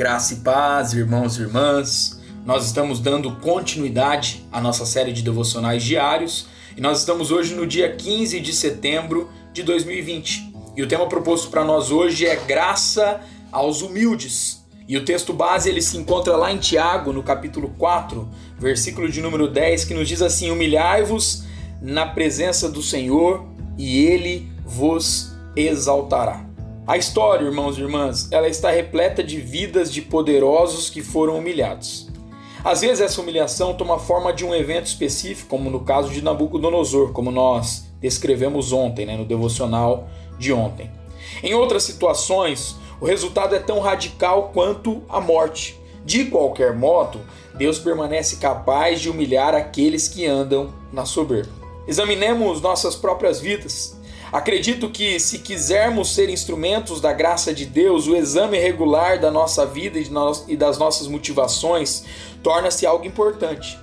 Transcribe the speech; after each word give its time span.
Graça 0.00 0.32
e 0.32 0.36
paz, 0.38 0.94
irmãos 0.94 1.36
e 1.36 1.42
irmãs. 1.42 2.22
Nós 2.46 2.64
estamos 2.64 3.00
dando 3.00 3.36
continuidade 3.36 4.42
à 4.50 4.58
nossa 4.58 4.86
série 4.86 5.12
de 5.12 5.20
devocionais 5.20 5.82
diários 5.84 6.46
e 6.74 6.80
nós 6.80 7.00
estamos 7.00 7.30
hoje 7.30 7.54
no 7.54 7.66
dia 7.66 7.94
15 7.94 8.40
de 8.40 8.54
setembro 8.54 9.28
de 9.52 9.62
2020. 9.62 10.54
E 10.74 10.82
o 10.82 10.88
tema 10.88 11.06
proposto 11.06 11.50
para 11.50 11.62
nós 11.66 11.90
hoje 11.90 12.24
é 12.24 12.34
graça 12.34 13.20
aos 13.52 13.82
humildes. 13.82 14.64
E 14.88 14.96
o 14.96 15.04
texto 15.04 15.34
base 15.34 15.68
ele 15.68 15.82
se 15.82 15.98
encontra 15.98 16.34
lá 16.34 16.50
em 16.50 16.56
Tiago, 16.56 17.12
no 17.12 17.22
capítulo 17.22 17.74
4, 17.76 18.26
versículo 18.58 19.06
de 19.06 19.20
número 19.20 19.48
10, 19.48 19.84
que 19.84 19.92
nos 19.92 20.08
diz 20.08 20.22
assim: 20.22 20.50
Humilhai-vos 20.50 21.44
na 21.82 22.06
presença 22.06 22.70
do 22.70 22.80
Senhor 22.80 23.46
e 23.76 24.06
ele 24.06 24.50
vos 24.64 25.36
exaltará. 25.54 26.49
A 26.86 26.96
história, 26.96 27.44
irmãos 27.44 27.78
e 27.78 27.82
irmãs, 27.82 28.28
ela 28.32 28.48
está 28.48 28.70
repleta 28.70 29.22
de 29.22 29.38
vidas 29.38 29.92
de 29.92 30.00
poderosos 30.00 30.90
que 30.90 31.02
foram 31.02 31.38
humilhados. 31.38 32.08
Às 32.64 32.80
vezes 32.80 33.00
essa 33.00 33.20
humilhação 33.20 33.74
toma 33.74 33.98
forma 33.98 34.32
de 34.32 34.44
um 34.44 34.54
evento 34.54 34.86
específico, 34.86 35.48
como 35.48 35.70
no 35.70 35.80
caso 35.80 36.10
de 36.10 36.22
Nabucodonosor, 36.22 37.12
como 37.12 37.30
nós 37.30 37.84
descrevemos 38.00 38.72
ontem, 38.72 39.06
né, 39.06 39.16
no 39.16 39.24
devocional 39.24 40.08
de 40.38 40.52
ontem. 40.52 40.90
Em 41.42 41.54
outras 41.54 41.82
situações, 41.82 42.76
o 43.00 43.06
resultado 43.06 43.54
é 43.54 43.58
tão 43.58 43.78
radical 43.78 44.50
quanto 44.52 45.02
a 45.08 45.20
morte. 45.20 45.78
De 46.04 46.24
qualquer 46.24 46.74
modo, 46.74 47.20
Deus 47.54 47.78
permanece 47.78 48.36
capaz 48.36 49.00
de 49.00 49.10
humilhar 49.10 49.54
aqueles 49.54 50.08
que 50.08 50.26
andam 50.26 50.72
na 50.92 51.04
soberba. 51.04 51.52
Examinemos 51.86 52.60
nossas 52.60 52.96
próprias 52.96 53.38
vidas. 53.38 53.99
Acredito 54.32 54.88
que, 54.88 55.18
se 55.18 55.40
quisermos 55.40 56.14
ser 56.14 56.28
instrumentos 56.30 57.00
da 57.00 57.12
graça 57.12 57.52
de 57.52 57.66
Deus, 57.66 58.06
o 58.06 58.14
exame 58.14 58.58
regular 58.58 59.18
da 59.18 59.30
nossa 59.30 59.66
vida 59.66 59.98
e 60.46 60.56
das 60.56 60.78
nossas 60.78 61.08
motivações 61.08 62.04
torna-se 62.40 62.86
algo 62.86 63.04
importante. 63.04 63.76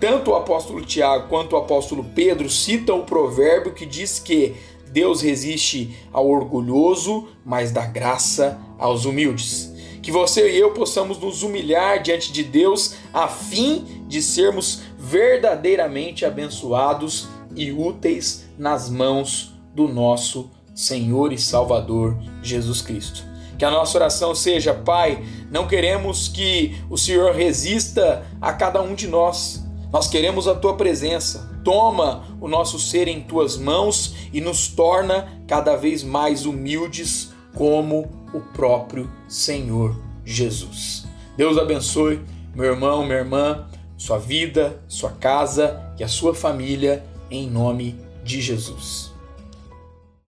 Tanto 0.00 0.32
o 0.32 0.34
apóstolo 0.34 0.84
Tiago 0.84 1.28
quanto 1.28 1.52
o 1.52 1.56
apóstolo 1.56 2.02
Pedro 2.16 2.50
citam 2.50 2.98
o 2.98 3.04
provérbio 3.04 3.72
que 3.72 3.86
diz 3.86 4.18
que 4.18 4.56
Deus 4.88 5.20
resiste 5.20 5.96
ao 6.12 6.28
orgulhoso, 6.28 7.28
mas 7.44 7.70
dá 7.70 7.86
graça 7.86 8.60
aos 8.78 9.04
humildes. 9.04 9.72
Que 10.02 10.10
você 10.10 10.50
e 10.50 10.58
eu 10.58 10.72
possamos 10.72 11.16
nos 11.18 11.44
humilhar 11.44 12.02
diante 12.02 12.32
de 12.32 12.42
Deus 12.42 12.96
a 13.14 13.28
fim 13.28 14.04
de 14.08 14.20
sermos 14.20 14.82
verdadeiramente 14.98 16.24
abençoados 16.24 17.28
e 17.54 17.70
úteis 17.70 18.44
nas 18.58 18.90
mãos 18.90 19.51
do 19.74 19.88
nosso 19.88 20.50
Senhor 20.74 21.32
e 21.32 21.38
Salvador 21.38 22.16
Jesus 22.42 22.80
Cristo. 22.80 23.24
Que 23.58 23.64
a 23.64 23.70
nossa 23.70 23.96
oração 23.96 24.34
seja, 24.34 24.74
Pai, 24.74 25.22
não 25.50 25.68
queremos 25.68 26.28
que 26.28 26.76
o 26.90 26.96
Senhor 26.96 27.34
resista 27.34 28.26
a 28.40 28.52
cada 28.52 28.82
um 28.82 28.94
de 28.94 29.06
nós. 29.06 29.64
Nós 29.92 30.08
queremos 30.08 30.48
a 30.48 30.54
tua 30.54 30.74
presença. 30.74 31.50
Toma 31.62 32.24
o 32.40 32.48
nosso 32.48 32.78
ser 32.78 33.06
em 33.06 33.20
tuas 33.22 33.56
mãos 33.56 34.14
e 34.32 34.40
nos 34.40 34.68
torna 34.68 35.28
cada 35.46 35.76
vez 35.76 36.02
mais 36.02 36.44
humildes 36.44 37.30
como 37.54 38.10
o 38.32 38.40
próprio 38.40 39.10
Senhor 39.28 39.96
Jesus. 40.24 41.06
Deus 41.36 41.56
abençoe 41.58 42.20
meu 42.54 42.66
irmão, 42.66 43.04
minha 43.04 43.18
irmã, 43.18 43.66
sua 43.96 44.18
vida, 44.18 44.82
sua 44.88 45.10
casa 45.10 45.80
e 45.98 46.04
a 46.04 46.08
sua 46.08 46.34
família 46.34 47.04
em 47.30 47.48
nome 47.48 47.96
de 48.24 48.40
Jesus. 48.40 49.11